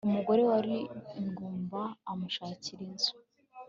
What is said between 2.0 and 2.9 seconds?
amushakira